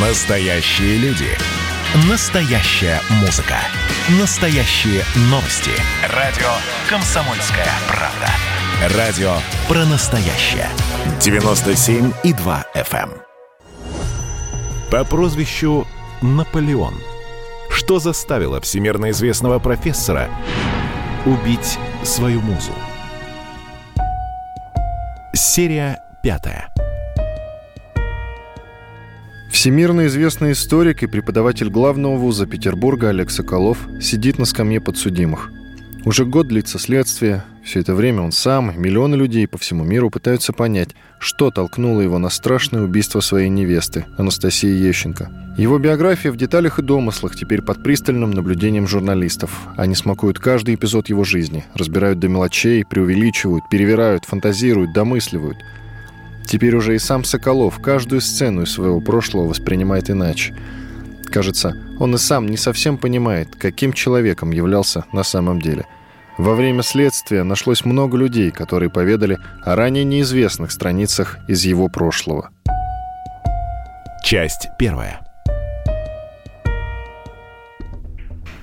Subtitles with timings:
[0.00, 1.26] Настоящие люди.
[2.08, 3.56] Настоящая музыка.
[4.20, 5.72] Настоящие новости.
[6.14, 6.46] Радио
[6.88, 8.96] «Комсомольская правда».
[8.96, 9.32] Радио
[9.66, 10.68] про настоящее.
[11.18, 13.10] 97,2 FM.
[13.10, 13.12] эм.
[14.92, 15.84] По прозвищу
[16.22, 16.94] Наполеон.
[17.68, 20.30] Что заставило всемирно известного профессора
[21.26, 22.70] убить свою музу?
[25.34, 26.68] Серия пятая.
[29.58, 35.50] Всемирно известный историк и преподаватель главного вуза Петербурга Олег Соколов сидит на скамье подсудимых.
[36.04, 37.42] Уже год длится следствие.
[37.64, 42.18] Все это время он сам миллионы людей по всему миру пытаются понять, что толкнуло его
[42.18, 45.28] на страшное убийство своей невесты, Анастасии Ещенко.
[45.58, 49.50] Его биография в деталях и домыслах теперь под пристальным наблюдением журналистов.
[49.76, 55.58] Они смакуют каждый эпизод его жизни, разбирают до мелочей, преувеличивают, перевирают, фантазируют, домысливают–
[56.48, 60.56] Теперь уже и сам Соколов каждую сцену из своего прошлого воспринимает иначе.
[61.26, 65.84] Кажется, он и сам не совсем понимает, каким человеком являлся на самом деле.
[66.38, 72.50] Во время следствия нашлось много людей, которые поведали о ранее неизвестных страницах из его прошлого.
[74.24, 75.27] Часть первая.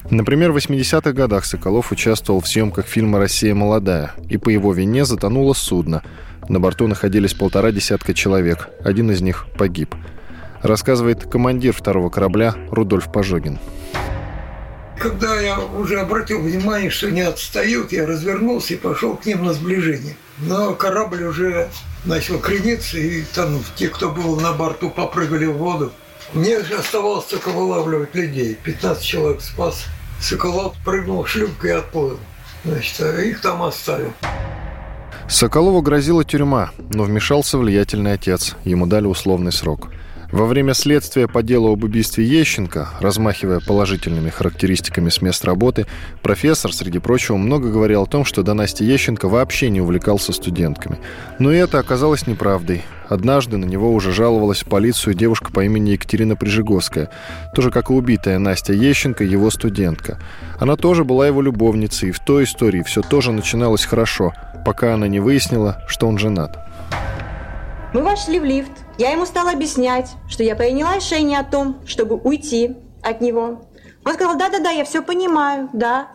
[0.10, 5.06] Например, в 80-х годах Соколов участвовал в съемках фильма «Россия молодая», и по его вине
[5.06, 6.04] затонуло судно–
[6.48, 8.70] на борту находились полтора десятка человек.
[8.84, 9.96] Один из них погиб.
[10.62, 13.60] Рассказывает командир второго корабля Рудольф Пожогин.
[14.98, 19.54] Когда я уже обратил внимание, что не отстают, я развернулся и пошел к ним на
[19.54, 20.16] сближение.
[20.38, 21.70] Но корабль уже
[22.06, 25.92] начал крениться, и там те, кто был на борту, попрыгали в воду.
[26.34, 28.58] Мне оставалось только вылавливать людей.
[28.64, 29.86] 15 человек спас.
[30.20, 32.20] Соколов прыгнул в шлюпку и отплыл.
[32.64, 34.14] Значит, а их там оставил.
[35.28, 38.56] Соколову грозила тюрьма, но вмешался влиятельный отец.
[38.64, 39.90] Ему дали условный срок.
[40.36, 45.86] Во время следствия по делу об убийстве Ещенко, размахивая положительными характеристиками с мест работы,
[46.22, 51.00] профессор, среди прочего, много говорил о том, что до Насти Ещенко вообще не увлекался студентками.
[51.40, 52.84] Но и это оказалось неправдой.
[53.08, 57.10] Однажды на него уже жаловалась в полицию девушка по имени Екатерина Прижиговская,
[57.54, 60.20] тоже как и убитая Настя Ещенко, его студентка.
[60.60, 64.34] Она тоже была его любовницей, и в той истории все тоже начиналось хорошо,
[64.66, 66.60] пока она не выяснила, что он женат.
[67.94, 68.85] Мы вошли в лифт.
[68.98, 73.62] Я ему стала объяснять, что я приняла решение о том, чтобы уйти от него.
[74.06, 76.08] Он сказал, да-да-да, я все понимаю, да.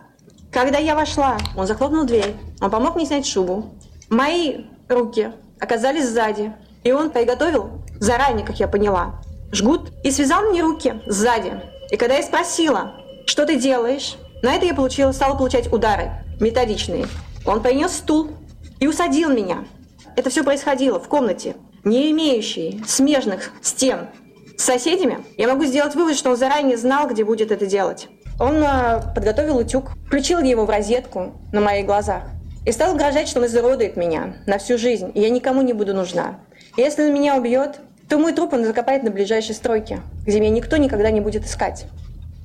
[0.51, 2.35] Когда я вошла, он захлопнул дверь.
[2.59, 3.75] Он помог мне снять шубу.
[4.09, 6.53] Мои руки оказались сзади.
[6.83, 9.21] И он приготовил заранее, как я поняла,
[9.51, 11.61] жгут и связал мне руки сзади.
[11.91, 12.95] И когда я спросила,
[13.27, 17.05] что ты делаешь, на это я получила, стала получать удары методичные.
[17.45, 18.31] Он принес стул
[18.79, 19.65] и усадил меня.
[20.15, 24.07] Это все происходило в комнате, не имеющей смежных стен
[24.57, 25.19] с соседями.
[25.37, 28.07] Я могу сделать вывод, что он заранее знал, где будет это делать.
[28.39, 32.23] Он э, подготовил утюг, включил его в розетку на моих глазах
[32.65, 35.93] и стал угрожать, что он изуродует меня на всю жизнь, и я никому не буду
[35.93, 36.39] нужна.
[36.77, 40.77] Если он меня убьет, то мой труп он закопает на ближайшей стройке, где меня никто
[40.77, 41.85] никогда не будет искать.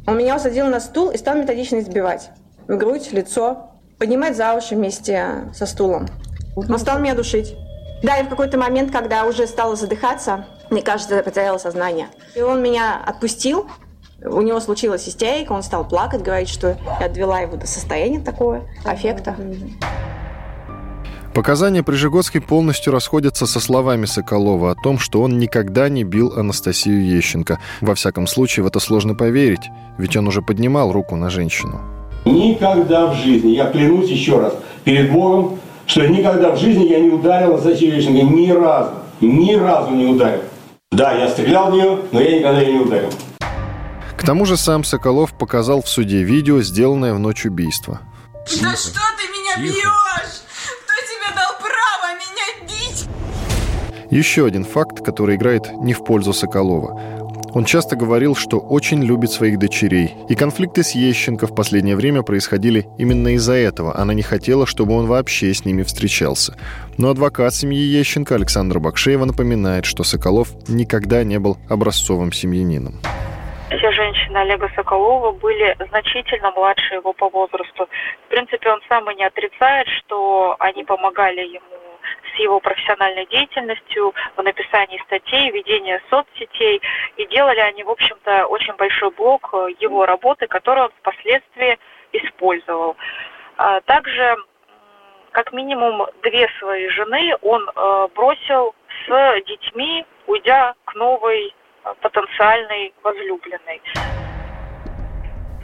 [0.07, 2.31] Он меня усадил на стул и стал методично избивать.
[2.69, 6.07] В грудь, лицо, поднимать за уши вместе со стулом.
[6.57, 7.57] Он стал меня душить.
[8.03, 12.09] Да, и в какой-то момент, когда уже стала задыхаться, мне кажется, я потеряла сознание.
[12.35, 13.67] И он меня отпустил,
[14.23, 18.63] у него случилась истерика, он стал плакать, говорить, что я отвела его до состояния такого,
[18.85, 19.37] аффекта.
[21.35, 27.07] Показания Прижигодской полностью расходятся со словами Соколова о том, что он никогда не бил Анастасию
[27.07, 27.61] Ещенко.
[27.83, 29.69] Во всяком случае, в это сложно поверить,
[29.99, 31.83] ведь он уже поднимал руку на женщину.
[32.25, 34.55] Никогда в жизни, я клянусь еще раз,
[34.85, 38.91] перед Богом, что никогда в жизни я не ударил Анастасию Ещенко ни разу.
[39.21, 40.43] Ни разу не ударил.
[40.93, 43.11] Да, я стрелял в нее, но я никогда ее не ударил.
[44.17, 48.01] К тому же сам Соколов показал в суде видео, сделанное в ночь убийства.
[48.61, 50.07] Да что ты меня бьешь?
[54.11, 57.16] Еще один факт, который играет не в пользу Соколова.
[57.57, 60.13] Он часто говорил, что очень любит своих дочерей.
[60.29, 63.97] И конфликты с Ещенко в последнее время происходили именно из-за этого.
[63.97, 66.55] Она не хотела, чтобы он вообще с ними встречался.
[66.99, 73.01] Но адвокат семьи Ещенко Александра Бакшеева напоминает, что Соколов никогда не был образцовым семьянином.
[73.69, 77.89] Все женщины Олега Соколова были значительно младше его по возрасту.
[78.27, 81.77] В принципе, он сам и не отрицает, что они помогали ему
[82.35, 86.81] с его профессиональной деятельностью в написании статей, ведении соцсетей.
[87.17, 91.79] И делали они, в общем-то, очень большой блок его работы, которую он впоследствии
[92.13, 92.97] использовал.
[93.57, 94.37] А также,
[95.33, 98.75] как минимум, две свои жены он э, бросил
[99.07, 101.55] с детьми, уйдя к новой
[101.95, 103.81] потенциальной возлюбленной.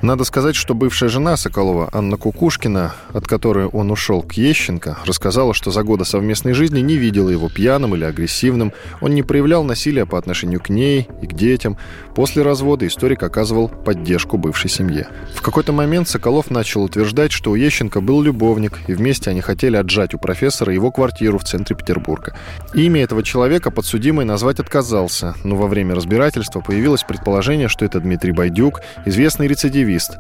[0.03, 5.55] Надо сказать, что бывшая жена Соколова, Анна Кукушкина, от которой он ушел к Ещенко, рассказала,
[5.55, 8.73] что за годы совместной жизни не видела его пьяным или агрессивным.
[9.01, 11.77] Он не проявлял насилия по отношению к ней и к детям.
[12.17, 15.07] После развода историк оказывал поддержку бывшей семье.
[15.37, 19.77] В какой-то момент Соколов начал утверждать, что у Ещенко был любовник, и вместе они хотели
[19.77, 22.37] отжать у профессора его квартиру в центре Петербурга.
[22.75, 28.33] Имя этого человека подсудимый назвать отказался, но во время разбирательства появилось предположение, что это Дмитрий
[28.33, 30.19] Байдюк, известный рецидивист, активист.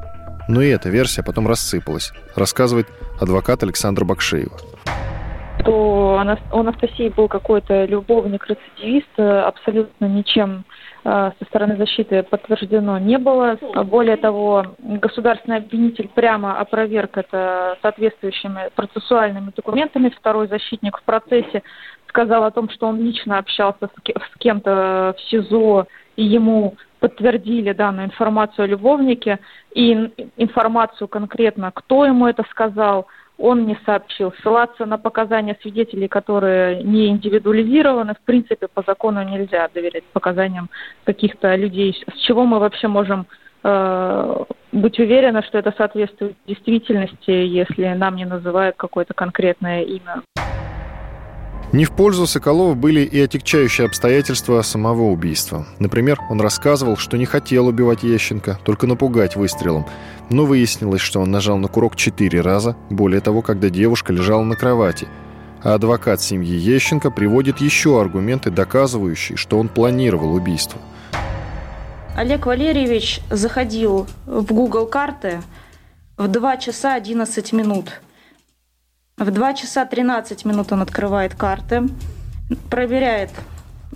[0.48, 2.88] Но и эта версия потом рассыпалась, рассказывает
[3.20, 4.58] адвокат Александр Бакшеева
[5.60, 6.16] что
[6.50, 10.64] у Анастасии был какой-то любовник-рецидивист, э, абсолютно ничем
[11.04, 13.58] э, со стороны защиты подтверждено не было.
[13.84, 20.12] Более того, государственный обвинитель прямо опроверг это соответствующими процессуальными документами.
[20.19, 21.62] Второй защитник в процессе
[22.08, 25.86] сказал о том, что он лично общался с кем-то в СИЗО,
[26.16, 29.40] и ему подтвердили данную информацию о любовнике
[29.75, 29.93] и
[30.37, 33.08] информацию конкретно, кто ему это сказал,
[33.38, 34.32] он не сообщил.
[34.40, 40.70] Ссылаться на показания свидетелей, которые не индивидуализированы, в принципе, по закону нельзя доверять показаниям
[41.02, 41.93] каких-то людей.
[42.14, 43.26] С чего мы вообще можем
[43.64, 50.22] э, быть уверены, что это соответствует действительности, если нам не называют какое-то конкретное имя?
[51.72, 55.66] Не в пользу Соколова были и отягчающие обстоятельства самого убийства.
[55.78, 59.86] Например, он рассказывал, что не хотел убивать Ещенко, только напугать выстрелом.
[60.28, 64.54] Но выяснилось, что он нажал на курок четыре раза, более того, когда девушка лежала на
[64.54, 65.08] кровати.
[65.62, 70.78] А адвокат семьи Ещенко приводит еще аргументы, доказывающие, что он планировал убийство.
[72.14, 75.40] Олег Валерьевич заходил в Google карты
[76.19, 78.02] в 2 часа 11 минут–
[79.18, 81.88] в 2 часа 13 минут он открывает карты,
[82.70, 83.30] проверяет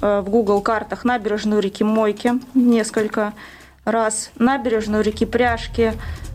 [0.00, 3.32] э, в Google картах набережную реки Мойки несколько
[3.84, 5.92] раз, набережную реки Пряжки,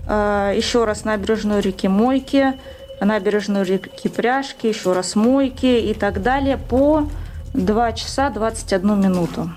[0.07, 2.59] э, еще раз набережную реки Мойки,
[2.99, 7.07] набережную реки Пряжки, еще раз Мойки и так далее по
[7.53, 9.51] 2 часа 21 минуту.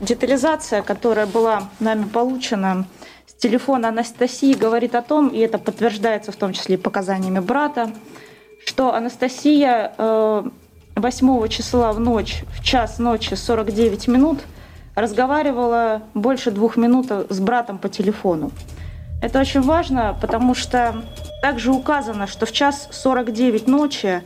[0.00, 2.86] Детализация, которая была нами получена
[3.26, 7.92] с телефона Анастасии, говорит о том, и это подтверждается в том числе показаниями брата,
[8.66, 14.40] что Анастасия 8 э, числа в ночь, в час ночи 49 минут,
[14.94, 18.52] разговаривала больше двух минут с братом по телефону.
[19.22, 21.02] Это очень важно, потому что
[21.40, 24.22] также указано, что в час 49 ночи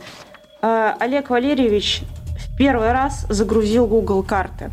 [0.61, 2.01] э, Олег Валерьевич
[2.37, 4.71] в первый раз загрузил Google карты.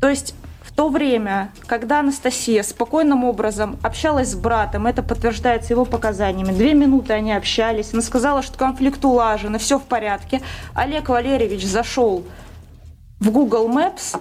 [0.00, 0.34] То есть
[0.80, 7.12] то время, когда Анастасия спокойным образом общалась с братом, это подтверждается его показаниями, две минуты
[7.12, 10.40] они общались, она сказала, что конфликт улажен, и все в порядке,
[10.72, 12.24] Олег Валерьевич зашел
[13.18, 14.18] в Google Maps,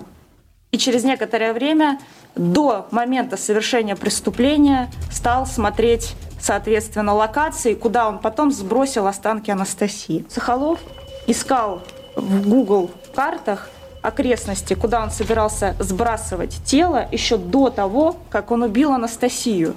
[0.71, 1.97] и через некоторое время
[2.35, 10.25] до момента совершения преступления стал смотреть, соответственно, локации, куда он потом сбросил останки Анастасии.
[10.27, 10.81] Сахалов
[11.25, 11.83] искал
[12.17, 13.69] в Google картах
[14.01, 19.75] окрестности, куда он собирался сбрасывать тело еще до того, как он убил Анастасию.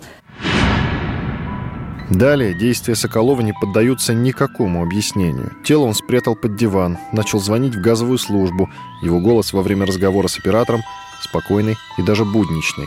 [2.11, 5.53] Далее действия Соколова не поддаются никакому объяснению.
[5.65, 8.69] Тело он спрятал под диван, начал звонить в газовую службу.
[9.03, 10.83] Его голос во время разговора с оператором
[11.23, 12.87] спокойный и даже будничный.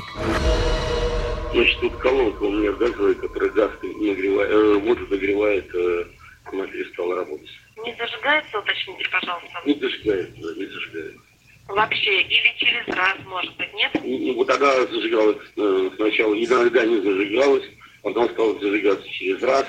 [1.53, 6.05] Значит, тут колонка у меня газовая, которая газ нагревает, э, воду нагревает, э,
[6.51, 7.49] она перестала работать.
[7.83, 9.61] Не зажигается, уточните, пожалуйста?
[9.65, 11.24] Не зажигается, не зажигается.
[11.67, 13.91] Вообще, или через раз, может быть, нет?
[14.03, 17.63] Ну, вот тогда зажигалась э, сначала, иногда не зажигалась,
[18.03, 19.65] потом стала зажигаться через раз.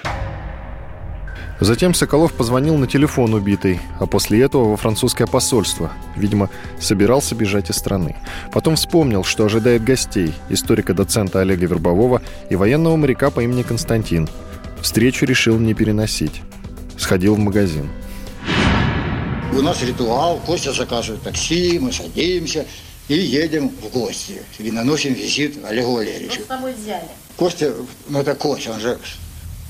[1.58, 5.90] Затем Соколов позвонил на телефон убитой, а после этого во французское посольство.
[6.14, 8.16] Видимо, собирался бежать из страны.
[8.52, 14.28] Потом вспомнил, что ожидает гостей, историка-доцента Олега Вербового и военного моряка по имени Константин.
[14.82, 16.42] Встречу решил не переносить.
[16.98, 17.88] Сходил в магазин.
[19.56, 22.66] У нас ритуал, Костя заказывает такси, мы садимся
[23.08, 24.42] и едем в гости.
[24.58, 26.34] И наносим визит Олегу Валерьевичу.
[26.34, 27.08] Что с собой взяли?
[27.38, 27.72] Костя,
[28.08, 28.98] ну это Костя, он же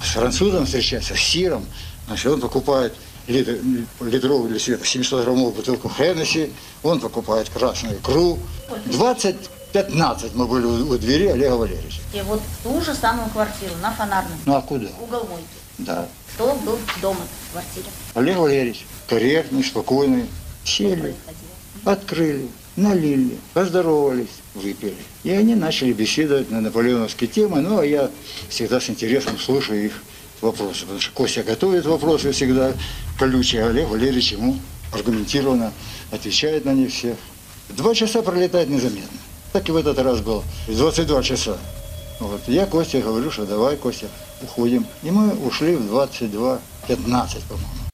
[0.03, 1.65] с французом встречается, с Сиром.
[2.09, 2.95] Значит, он покупает
[3.29, 3.59] литр,
[4.01, 6.51] литровую света 700-граммовую бутылку Хеннесси,
[6.83, 8.41] он покупает красную икру.
[8.87, 9.37] 20
[9.73, 12.01] 15 мы были у, у двери Олега Валерьевича.
[12.13, 14.39] И вот в ту же самую квартиру, на Фонарном.
[14.47, 14.89] Ну а куда?
[15.01, 15.47] Угол мойки.
[15.79, 16.09] Да.
[16.35, 17.87] Кто был дома в квартире?
[18.15, 20.27] Олег Валерьевич корректный, спокойный.
[20.65, 21.15] Сели,
[21.85, 24.97] открыли, налили, поздоровались, выпили.
[25.23, 28.11] И они начали беседовать на наполеоновские темы, ну а я
[28.49, 30.03] всегда с интересом слушаю их
[30.41, 32.73] вопросы, потому что Костя готовит вопросы всегда
[33.19, 34.59] колючие, а Олег Валерьевич ему
[34.93, 35.73] аргументированно
[36.11, 37.17] отвечает на них все.
[37.71, 39.19] Два часа пролетает незаметно.
[39.53, 40.45] Так и в этот раз было.
[40.69, 41.59] 22 часа.
[42.21, 42.41] Вот.
[42.47, 44.07] Я Костя говорю, что давай, Костя,
[44.43, 44.87] уходим.
[45.03, 47.86] И мы ушли в 22.15, по-моему.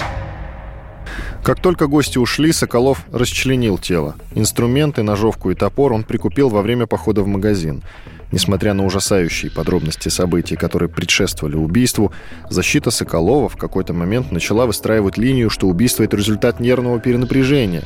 [1.43, 4.15] Как только гости ушли, Соколов расчленил тело.
[4.37, 7.83] Инструменты, ножовку и топор он прикупил во время похода в магазин.
[8.31, 12.13] Несмотря на ужасающие подробности событий, которые предшествовали убийству,
[12.49, 17.83] защита Соколова в какой-то момент начала выстраивать линию, что убийство– это результат нервного перенапряжения.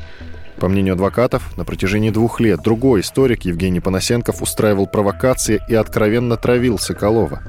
[0.59, 6.37] По мнению адвокатов, на протяжении двух лет другой историк Евгений Панасенков устраивал провокации и откровенно
[6.37, 7.43] травил Соколова.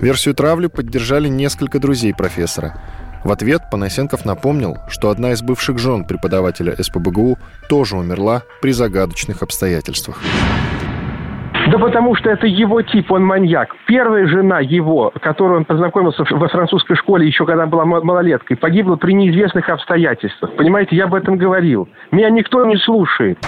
[0.00, 2.82] Версию травли поддержали несколько друзей профессора–
[3.24, 9.42] в ответ Панасенков напомнил, что одна из бывших жен преподавателя СПБГУ тоже умерла при загадочных
[9.42, 10.20] обстоятельствах.
[11.70, 13.74] Да потому что это его тип, он маньяк.
[13.86, 19.12] Первая жена его, которую он познакомился во французской школе еще когда была малолеткой, погибла при
[19.12, 20.56] неизвестных обстоятельствах.
[20.56, 21.88] Понимаете, я об этом говорил.
[22.10, 23.38] Меня никто не слушает.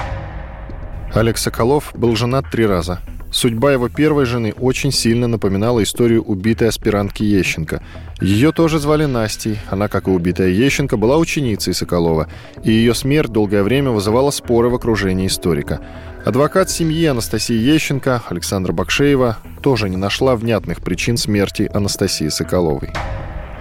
[1.14, 2.98] Олег Соколов был женат три раза.
[3.40, 7.82] Судьба его первой жены очень сильно напоминала историю убитой аспирантки Ещенко.
[8.20, 9.58] Ее тоже звали Настей.
[9.70, 12.28] Она, как и убитая Ещенко, была ученицей Соколова.
[12.64, 15.80] И ее смерть долгое время вызывала споры в окружении историка.
[16.22, 22.90] Адвокат семьи Анастасии Ещенко, Александра Бакшеева, тоже не нашла внятных причин смерти Анастасии Соколовой.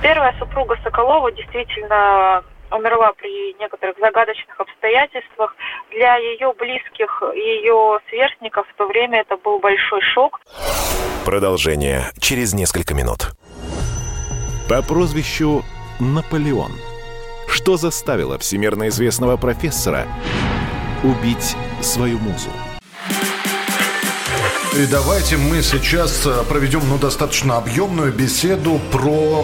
[0.01, 5.55] Первая супруга Соколова действительно умерла при некоторых загадочных обстоятельствах.
[5.91, 10.39] Для ее близких и ее сверстников в то время это был большой шок.
[11.25, 13.31] Продолжение через несколько минут.
[14.69, 15.63] По прозвищу
[15.99, 16.71] Наполеон.
[17.47, 20.05] Что заставило всемирно известного профессора
[21.03, 22.49] убить свою музу?
[24.77, 29.43] И давайте мы сейчас э, проведем ну, достаточно объемную беседу про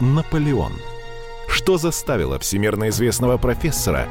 [0.00, 0.74] Наполеон.
[1.48, 4.06] Что заставило всемирно известного профессора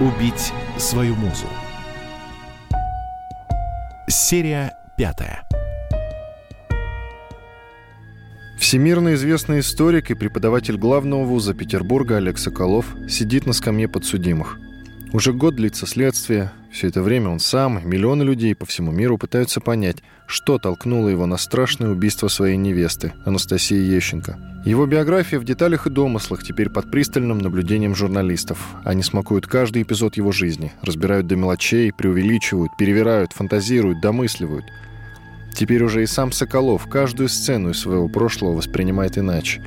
[0.00, 1.46] убить свою музу?
[4.06, 5.44] Серия пятая.
[8.58, 14.58] Всемирно известный историк и преподаватель главного вуза Петербурга Олег Соколов сидит на скамье подсудимых.
[15.14, 19.60] Уже год длится следствие, все это время он сам миллионы людей по всему миру пытаются
[19.60, 24.38] понять, что толкнуло его на страшное убийство своей невесты, Анастасии Ещенко.
[24.64, 28.58] Его биография в деталях и домыслах теперь под пристальным наблюдением журналистов.
[28.84, 34.64] Они смакуют каждый эпизод его жизни, разбирают до мелочей, преувеличивают, перевирают, фантазируют, домысливают.
[35.54, 39.62] Теперь уже и сам Соколов каждую сцену из своего прошлого воспринимает иначе.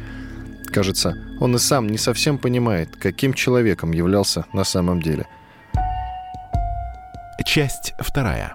[0.65, 5.27] Кажется, он и сам не совсем понимает, каким человеком являлся на самом деле–
[7.43, 8.51] Часть вторая.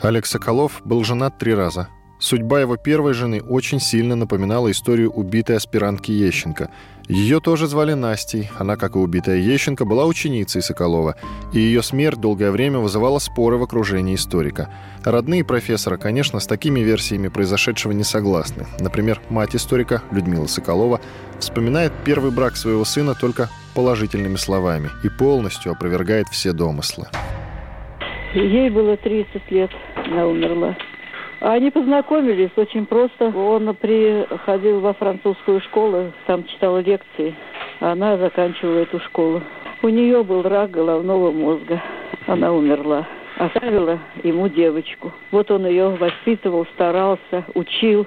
[0.00, 1.88] Олег Соколов был женат три раза.
[2.18, 6.70] Судьба его первой жены очень сильно напоминала историю убитой аспирантки Ещенко.
[7.06, 8.50] Ее тоже звали Настей.
[8.58, 11.16] Она, как и убитая Ещенко, была ученицей Соколова.
[11.52, 14.70] И ее смерть долгое время вызывала споры в окружении историка.
[15.04, 18.66] Родные профессора, конечно, с такими версиями произошедшего не согласны.
[18.80, 21.00] Например, мать историка, Людмила Соколова,
[21.38, 27.06] вспоминает первый брак своего сына только положительными словами и полностью опровергает все домыслы.
[28.34, 30.74] Ей было 30 лет, она умерла.
[31.40, 33.26] Они познакомились очень просто.
[33.26, 37.34] Он приходил во французскую школу, там читал лекции.
[37.80, 39.42] Она заканчивала эту школу.
[39.82, 41.82] У нее был рак головного мозга.
[42.26, 43.06] Она умерла.
[43.36, 45.12] Оставила ему девочку.
[45.32, 48.06] Вот он ее воспитывал, старался, учил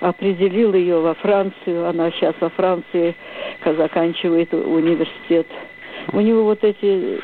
[0.00, 1.86] определил ее во Францию.
[1.88, 3.14] Она сейчас во Франции
[3.64, 5.46] заканчивает университет.
[6.12, 7.20] У него вот эти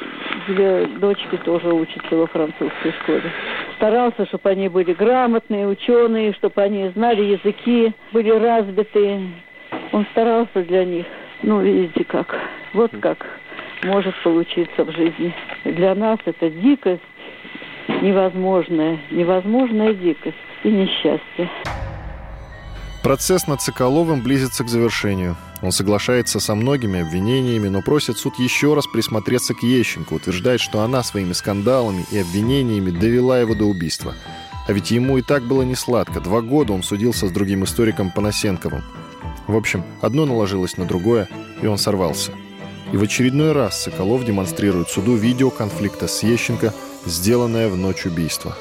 [0.47, 3.33] две дочки тоже учатся во французской школе.
[3.77, 9.23] Старался, чтобы они были грамотные, ученые, чтобы они знали языки, были развитые.
[9.93, 11.07] Он старался для них.
[11.43, 12.39] Ну, видите как.
[12.75, 13.27] Вот как
[13.85, 15.33] может получиться в жизни.
[15.65, 17.01] Для нас это дикость
[18.03, 21.49] невозможная, невозможная дикость и несчастье.
[23.05, 25.37] Процесс над Соколовым близится к завершению.
[25.61, 30.81] Он соглашается со многими обвинениями, но просит суд еще раз присмотреться к Ещенко, утверждает, что
[30.81, 34.15] она своими скандалами и обвинениями довела его до убийства.
[34.67, 36.19] А ведь ему и так было не сладко.
[36.21, 38.83] Два года он судился с другим историком Панасенковым.
[39.49, 41.29] В общем, одно наложилось на другое,
[41.61, 42.33] и он сорвался.
[42.91, 46.73] И в очередной раз Соколов демонстрирует суду видео конфликта с Ещенко,
[47.05, 48.57] сделанное в ночь убийства.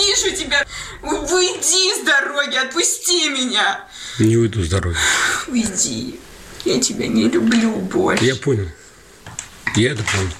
[0.00, 0.29] Ненавижу!
[1.02, 3.84] Уйди с дороги, отпусти меня!
[4.18, 4.96] Не уйду с дороги.
[5.48, 6.20] Уйди.
[6.64, 8.24] Я тебя не люблю больше.
[8.24, 8.68] Я понял.
[9.76, 10.30] Я это понял.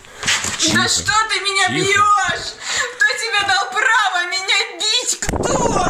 [0.75, 1.75] Да что ты меня Тихо.
[1.79, 2.53] бьешь?
[2.97, 5.19] Кто тебе дал право меня бить?
[5.21, 5.87] Кто?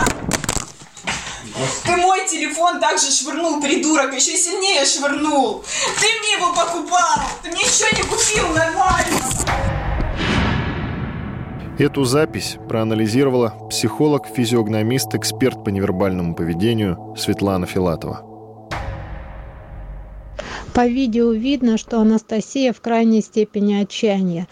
[1.85, 5.65] Ты мой телефон также швырнул, придурок, еще сильнее швырнул.
[6.01, 9.20] Ты мне его покупал, ты мне ничего не купил нормально.
[11.81, 18.21] Эту запись проанализировала психолог, физиогномист, эксперт по невербальному поведению Светлана Филатова.
[20.75, 24.47] По видео видно, что Анастасия в крайней степени отчаяния.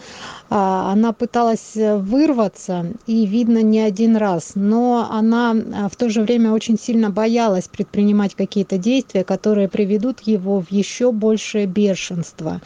[0.49, 6.09] А, Она пыталась э, вырваться, и видно не один раз, но она а, в то
[6.09, 12.61] же время очень сильно боялась предпринимать какие-то действия, которые приведут его в еще большее бешенство.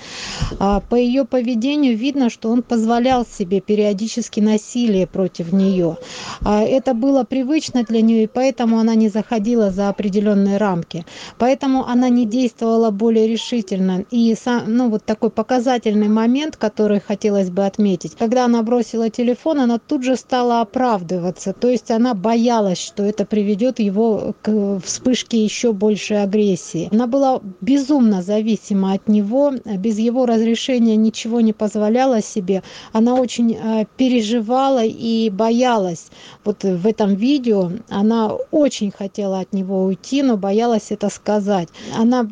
[0.59, 5.97] А, По ее поведению видно, что он позволял себе периодически насилие против нее.
[6.45, 11.05] Это было привычно для нее, и поэтому она не заходила за определенные рамки.
[11.37, 14.05] Поэтому она не действовала более решительно.
[14.11, 18.15] И сам, ну, вот такой показательный момент, который хотелось бы отметить.
[18.15, 21.53] Когда она бросила телефон, она тут же стала оправдываться.
[21.53, 26.89] То есть она боялась, что это приведет его к вспышке еще большей агрессии.
[26.91, 32.61] Она была безумно зависима от него, без его разрешения ничего не позволяла себе.
[32.91, 36.07] Она очень э, переживала и боялась.
[36.45, 41.69] Вот в этом видео она очень хотела от него уйти, но боялась это сказать.
[41.97, 42.27] Она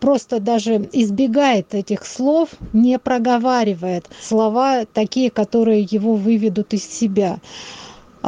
[0.00, 7.38] просто даже избегает этих слов, не проговаривает слова такие, которые его выведут из себя.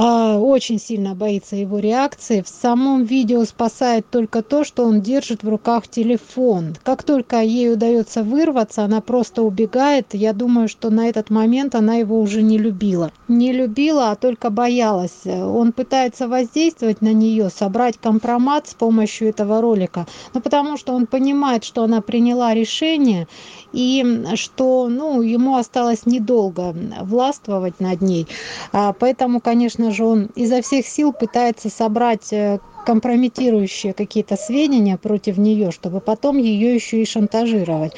[0.01, 2.41] А, Очень сильно боится его реакции.
[2.43, 6.77] В самом видео спасает только то, что он держит в руках телефон.
[6.85, 10.15] Как только ей удается вырваться, она просто убегает.
[10.15, 13.11] Я думаю, что на этот момент она его уже не любила.
[13.27, 15.27] Не любила, а только боялась.
[15.27, 20.07] Он пытается воздействовать на нее, собрать компромат с помощью этого ролика.
[20.33, 23.27] Но потому что он понимает, что она приняла решение
[23.73, 28.29] и что ну, ему осталось недолго властвовать над ней.
[28.73, 35.37] А, Поэтому, конечно же, он изо всех сил пытается собрать э, компрометирующие какие-то сведения против
[35.37, 37.93] нее, чтобы потом ее еще и шантажировать.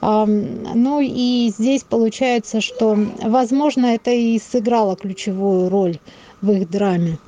[0.00, 5.98] Ну и здесь получается, что, возможно, это и сыграло ключевую роль
[6.42, 7.18] в их драме.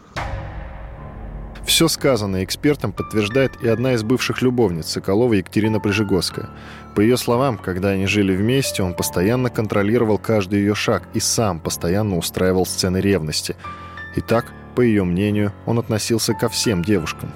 [1.67, 6.49] Все сказанное экспертом подтверждает и одна из бывших любовниц Соколова Екатерина Прижигоская.
[6.95, 11.59] По ее словам, когда они жили вместе, он постоянно контролировал каждый ее шаг и сам
[11.59, 13.57] постоянно устраивал сцены ревности.
[14.17, 17.31] И так, по ее мнению, он относился ко всем девушкам.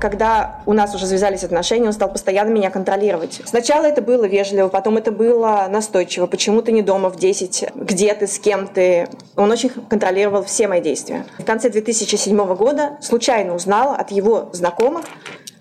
[0.00, 3.42] Когда у нас уже завязались отношения, он стал постоянно меня контролировать.
[3.44, 6.26] Сначала это было вежливо, потом это было настойчиво.
[6.26, 7.66] Почему ты не дома в 10?
[7.74, 9.10] Где ты, с кем ты?
[9.36, 11.26] Он очень контролировал все мои действия.
[11.38, 15.04] В конце 2007 года случайно узнала от его знакомых,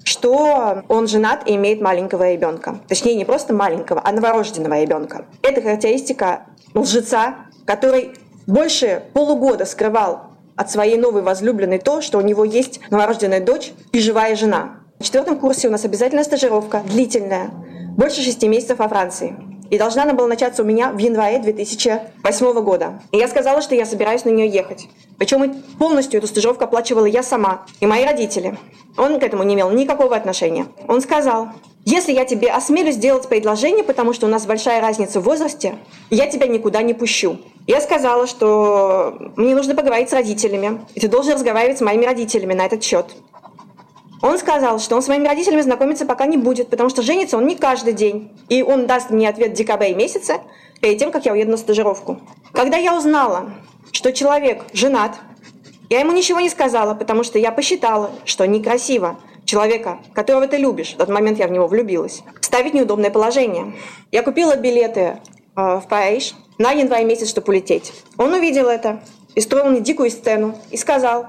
[0.05, 2.79] что он женат и имеет маленького ребенка.
[2.87, 5.25] Точнее, не просто маленького, а новорожденного ребенка.
[5.41, 8.13] Это характеристика лжеца, который
[8.49, 10.23] больше полугода скрывал
[10.55, 14.79] от своей новой возлюбленной то, что у него есть новорожденная дочь и живая жена.
[14.99, 17.51] В четвертом курсе у нас обязательная стажировка, длительная,
[17.95, 19.35] больше шести месяцев во Франции.
[19.69, 23.01] И должна она была начаться у меня в январе 2008 года.
[23.11, 24.87] И я сказала, что я собираюсь на нее ехать.
[25.17, 28.57] Причем полностью эту стажировку оплачивала я сама и мои родители.
[28.97, 30.65] Он к этому не имел никакого отношения.
[30.87, 31.49] Он сказал,
[31.85, 35.75] если я тебе осмелюсь сделать предложение, потому что у нас большая разница в возрасте,
[36.09, 37.37] я тебя никуда не пущу.
[37.67, 42.53] Я сказала, что мне нужно поговорить с родителями, и ты должен разговаривать с моими родителями
[42.53, 43.05] на этот счет.
[44.21, 47.47] Он сказал, что он с моими родителями знакомиться пока не будет, потому что женится он
[47.47, 48.31] не каждый день.
[48.49, 50.41] И он даст мне ответ в декабре месяце,
[50.81, 52.19] перед тем, как я уеду на стажировку.
[52.53, 53.51] Когда я узнала,
[53.91, 55.15] что человек женат,
[55.89, 60.93] я ему ничего не сказала, потому что я посчитала, что некрасиво человека, которого ты любишь,
[60.93, 63.73] в тот момент я в него влюбилась, ставить неудобное положение.
[64.11, 65.17] Я купила билеты э,
[65.55, 67.91] в Париж на январь месяц, чтобы улететь.
[68.17, 69.01] Он увидел это
[69.33, 71.27] и строил мне дикую сцену и сказал,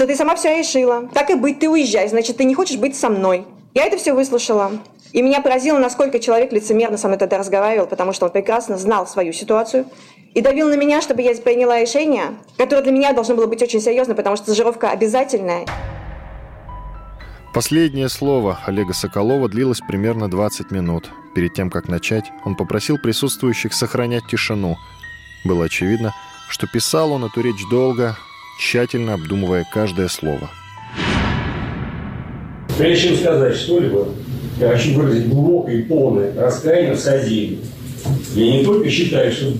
[0.00, 1.10] что ты сама все решила.
[1.12, 3.44] Так и быть, ты уезжай, значит, ты не хочешь быть со мной.
[3.74, 4.72] Я это все выслушала.
[5.12, 9.06] И меня поразило, насколько человек лицемерно со мной тогда разговаривал, потому что он прекрасно знал
[9.06, 9.84] свою ситуацию
[10.32, 13.82] и давил на меня, чтобы я приняла решение, которое для меня должно было быть очень
[13.82, 15.66] серьезно, потому что стажировка обязательная.
[17.52, 21.10] Последнее слово Олега Соколова длилось примерно 20 минут.
[21.34, 24.78] Перед тем, как начать, он попросил присутствующих сохранять тишину.
[25.44, 26.14] Было очевидно,
[26.48, 28.16] что писал он эту речь долго,
[28.60, 30.50] тщательно обдумывая каждое слово.
[32.76, 34.08] Прежде чем сказать что-либо,
[34.58, 37.64] я хочу выразить глубокое и полное раскаяние в содеянном.
[38.34, 39.52] Я не только считаю, что,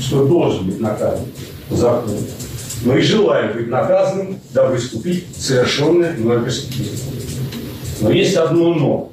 [0.00, 1.24] что должен быть наказан
[1.70, 2.18] законом,
[2.84, 6.40] но и желаю быть наказанным, дабы искупить совершенное мной.
[8.00, 9.12] Но есть одно «но».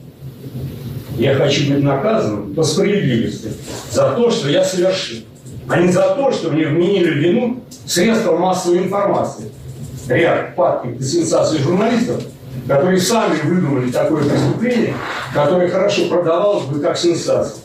[1.17, 3.51] Я хочу быть наказанным по справедливости
[3.91, 5.19] за то, что я совершил,
[5.67, 9.51] а не за то, что мне вменили вину средства массовой информации.
[10.07, 12.23] Ряд падких до сенсации журналистов,
[12.67, 14.93] которые сами выдумали такое преступление,
[15.33, 17.63] которое хорошо продавалось бы как сенсация.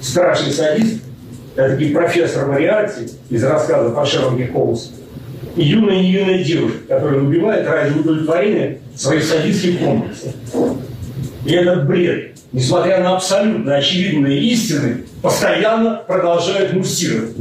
[0.00, 1.02] Страшный садист,
[1.56, 4.90] это профессор Мариарти из рассказа по Шерлоке Холмсу,
[5.56, 10.32] и юная и юная девушка, которая убивает ради удовлетворения своих садистских комплексов.
[11.44, 17.36] И этот бред, несмотря на абсолютно очевидные истины, постоянно продолжают муссировать.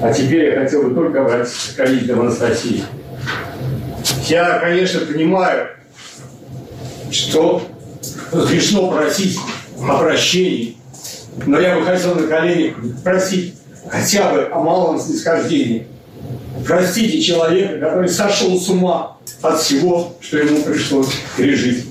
[0.00, 2.84] А теперь я хотел бы только обратиться к родителям Анастасии.
[4.26, 5.68] Я, конечно, понимаю,
[7.10, 7.62] что
[8.30, 9.38] смешно просить
[9.88, 10.76] о прощении,
[11.46, 13.54] но я бы хотел на коленях просить
[13.88, 15.86] хотя бы о малом снисхождении.
[16.66, 21.86] Простите человека, который сошел с ума от всего, что ему пришлось пережить.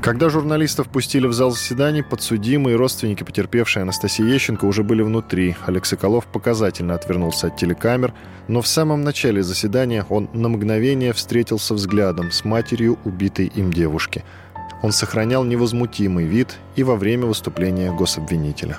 [0.00, 5.56] Когда журналистов пустили в зал заседаний, подсудимые и родственники потерпевшей Анастасии Ещенко уже были внутри.
[5.66, 8.14] Олег Соколов показательно отвернулся от телекамер,
[8.46, 14.24] но в самом начале заседания он на мгновение встретился взглядом с матерью убитой им девушки.
[14.82, 18.78] Он сохранял невозмутимый вид и во время выступления гособвинителя.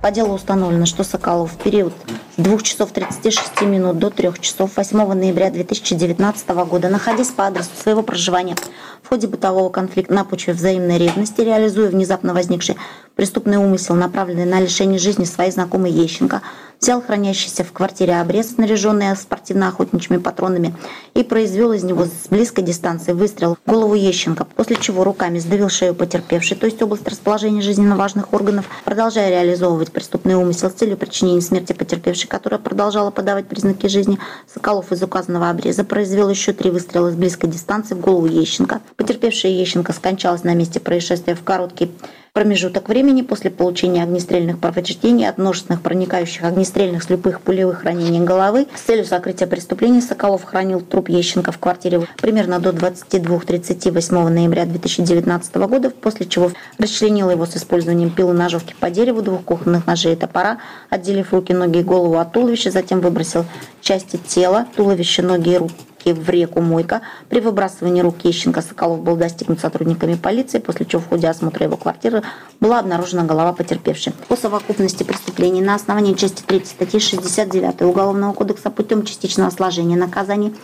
[0.00, 1.92] По делу установлено, что Соколов в период
[2.38, 7.68] с 2 часов 36 минут до 3 часов 8 ноября 2019 года, находясь по адресу
[7.78, 8.56] своего проживания
[9.02, 12.76] в ходе бытового конфликта на почве взаимной ревности, реализуя внезапно возникший
[13.20, 16.40] преступный умысел, направленный на лишение жизни своей знакомой Ещенко,
[16.80, 20.74] взял хранящийся в квартире обрез, снаряженный спортивно-охотничьими патронами,
[21.12, 25.68] и произвел из него с близкой дистанции выстрел в голову Ещенко, после чего руками сдавил
[25.68, 30.96] шею потерпевшей, то есть область расположения жизненно важных органов, продолжая реализовывать преступный умысел с целью
[30.96, 34.18] причинения смерти потерпевшей, которая продолжала подавать признаки жизни.
[34.50, 38.80] Соколов из указанного обреза произвел еще три выстрела с близкой дистанции в голову Ещенко.
[38.96, 41.92] Потерпевшая Ещенко скончалась на месте происшествия в короткий
[42.32, 48.66] промежуток времени после получения огнестрельных повреждений от множественных проникающих огнестрельных слепых пулевых ранений головы.
[48.74, 54.64] С целью сокрытия преступления Соколов хранил труп Ещенко в квартире примерно до 22.30 8 ноября
[54.66, 60.12] 2019 года, после чего расчленил его с использованием пилы ножовки по дереву, двух кухонных ножей
[60.12, 63.44] и топора, отделив руки, ноги и голову от туловища, затем выбросил
[63.80, 65.74] части тела, туловище, ноги и руки
[66.06, 67.02] в реку Мойка.
[67.28, 71.76] При выбрасывании рук Ещенко Соколов был достигнут сотрудниками полиции, после чего в ходе осмотра его
[71.76, 72.22] квартиры
[72.60, 74.12] была обнаружена голова потерпевшей.
[74.28, 80.54] По совокупности преступлений на основании части 3 статьи 69 Уголовного кодекса путем частичного сложения наказаний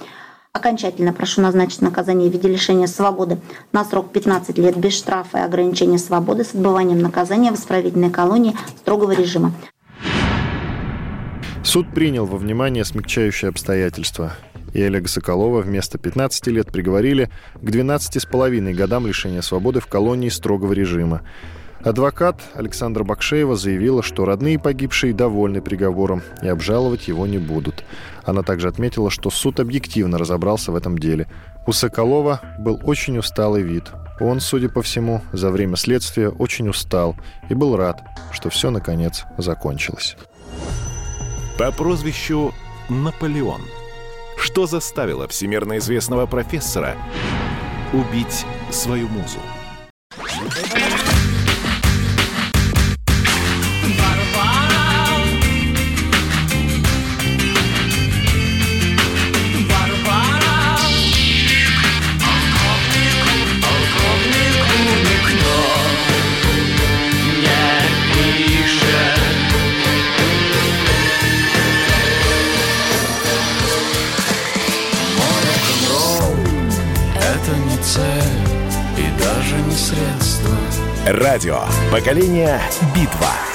[0.56, 3.38] Окончательно прошу назначить наказание в виде лишения свободы
[3.72, 8.56] на срок 15 лет без штрафа и ограничения свободы с отбыванием наказания в исправительной колонии
[8.78, 9.52] строгого режима.
[11.62, 14.32] Суд принял во внимание смягчающие обстоятельства
[14.76, 20.74] и Олега Соколова вместо 15 лет приговорили к 12,5 годам лишения свободы в колонии строгого
[20.74, 21.22] режима.
[21.82, 27.84] Адвокат Александра Бакшеева заявила, что родные погибшие довольны приговором и обжаловать его не будут.
[28.24, 31.26] Она также отметила, что суд объективно разобрался в этом деле.
[31.66, 33.84] У Соколова был очень усталый вид.
[34.20, 37.16] Он, судя по всему, за время следствия очень устал
[37.48, 40.16] и был рад, что все, наконец, закончилось.
[41.58, 42.52] По прозвищу
[42.90, 43.62] Наполеон–
[44.46, 46.96] что заставило всемирно известного профессора
[47.92, 49.40] убить свою музу?
[81.16, 81.62] Радио.
[81.90, 82.60] Поколение.
[82.94, 83.45] Битва.